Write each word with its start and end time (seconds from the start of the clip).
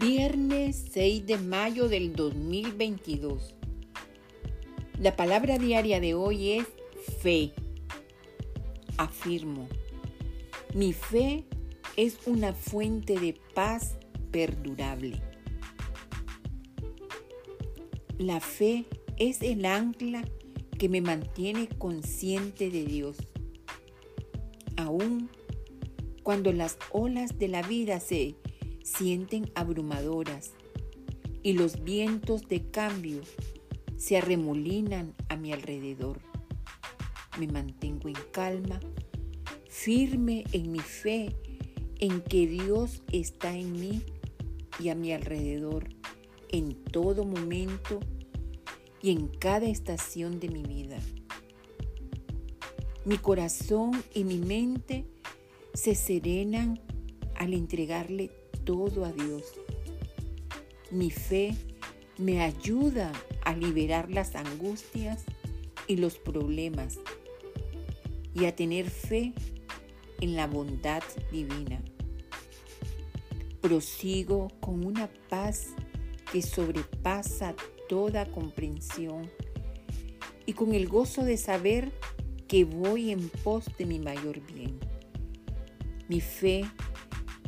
Lunes 0.00 0.86
6 0.92 1.26
de 1.26 1.36
mayo 1.36 1.88
del 1.88 2.16
2022. 2.16 3.54
La 4.98 5.14
palabra 5.14 5.58
diaria 5.58 6.00
de 6.00 6.14
hoy 6.14 6.52
es 6.52 6.66
fe. 7.18 7.52
Afirmo, 8.96 9.68
mi 10.74 10.94
fe 10.94 11.44
es 11.96 12.18
una 12.26 12.54
fuente 12.54 13.20
de 13.20 13.38
paz 13.54 13.98
perdurable. 14.30 15.20
La 18.16 18.40
fe 18.40 18.86
es 19.18 19.42
el 19.42 19.66
ancla 19.66 20.24
que 20.78 20.88
me 20.88 21.02
mantiene 21.02 21.68
consciente 21.68 22.70
de 22.70 22.86
Dios. 22.86 23.18
Aún 24.76 25.28
cuando 26.22 26.52
las 26.52 26.78
olas 26.90 27.38
de 27.38 27.48
la 27.48 27.60
vida 27.60 28.00
se 28.00 28.36
sienten 28.82 29.50
abrumadoras 29.54 30.52
y 31.42 31.54
los 31.54 31.82
vientos 31.84 32.48
de 32.48 32.70
cambio 32.70 33.20
se 33.96 34.16
arremolinan 34.18 35.14
a 35.28 35.36
mi 35.36 35.52
alrededor. 35.52 36.20
Me 37.38 37.46
mantengo 37.46 38.08
en 38.08 38.16
calma, 38.32 38.80
firme 39.68 40.44
en 40.52 40.72
mi 40.72 40.80
fe 40.80 41.36
en 41.98 42.22
que 42.22 42.46
Dios 42.46 43.02
está 43.12 43.56
en 43.56 43.72
mí 43.72 44.02
y 44.78 44.88
a 44.88 44.94
mi 44.94 45.12
alrededor 45.12 45.88
en 46.48 46.74
todo 46.74 47.24
momento 47.24 48.00
y 49.02 49.10
en 49.10 49.28
cada 49.28 49.66
estación 49.66 50.40
de 50.40 50.48
mi 50.48 50.62
vida. 50.62 50.98
Mi 53.04 53.18
corazón 53.18 54.02
y 54.14 54.24
mi 54.24 54.38
mente 54.38 55.06
se 55.72 55.94
serenan 55.94 56.80
al 57.36 57.54
entregarle 57.54 58.30
todo 58.70 59.04
a 59.04 59.10
Dios. 59.10 59.42
Mi 60.92 61.10
fe 61.10 61.56
me 62.18 62.40
ayuda 62.40 63.10
a 63.44 63.52
liberar 63.52 64.12
las 64.12 64.36
angustias 64.36 65.24
y 65.88 65.96
los 65.96 66.18
problemas 66.18 67.00
y 68.32 68.44
a 68.44 68.54
tener 68.54 68.88
fe 68.88 69.32
en 70.20 70.36
la 70.36 70.46
bondad 70.46 71.02
divina. 71.32 71.82
Prosigo 73.60 74.52
con 74.60 74.86
una 74.86 75.10
paz 75.28 75.70
que 76.30 76.40
sobrepasa 76.40 77.56
toda 77.88 78.30
comprensión 78.30 79.28
y 80.46 80.52
con 80.52 80.74
el 80.74 80.86
gozo 80.86 81.24
de 81.24 81.36
saber 81.36 81.90
que 82.46 82.62
voy 82.64 83.10
en 83.10 83.30
pos 83.42 83.64
de 83.76 83.84
mi 83.84 83.98
mayor 83.98 84.38
bien. 84.54 84.78
Mi 86.06 86.20
fe 86.20 86.64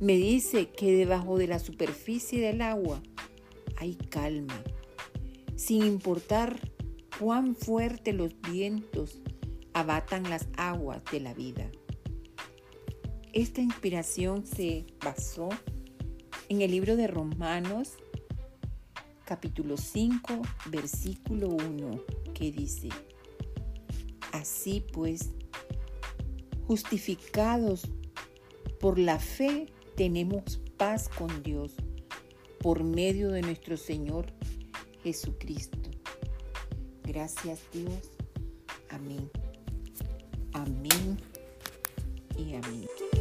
me 0.00 0.16
dice 0.16 0.70
que 0.70 0.92
debajo 0.92 1.38
de 1.38 1.46
la 1.46 1.58
superficie 1.58 2.40
del 2.40 2.62
agua 2.62 3.02
hay 3.76 3.94
calma, 3.94 4.62
sin 5.56 5.84
importar 5.84 6.58
cuán 7.18 7.54
fuerte 7.54 8.12
los 8.12 8.34
vientos 8.40 9.20
abatan 9.72 10.28
las 10.28 10.48
aguas 10.56 11.02
de 11.10 11.20
la 11.20 11.34
vida. 11.34 11.70
Esta 13.32 13.60
inspiración 13.60 14.46
se 14.46 14.86
basó 15.04 15.48
en 16.48 16.62
el 16.62 16.70
libro 16.70 16.96
de 16.96 17.06
Romanos 17.06 17.94
capítulo 19.24 19.76
5 19.76 20.42
versículo 20.66 21.48
1 21.48 22.00
que 22.34 22.52
dice, 22.52 22.88
Así 24.32 24.84
pues, 24.92 25.30
justificados 26.66 27.90
por 28.80 28.98
la 28.98 29.18
fe 29.18 29.72
tenemos 29.96 30.60
paz 30.76 31.08
con 31.08 31.42
Dios 31.42 31.74
por 32.60 32.82
medio 32.82 33.30
de 33.30 33.42
nuestro 33.42 33.76
Señor 33.76 34.26
Jesucristo. 35.02 35.90
Gracias 37.02 37.60
Dios. 37.72 38.10
Amén. 38.90 39.30
Amén 40.52 41.18
y 42.36 42.54
amén. 42.54 43.13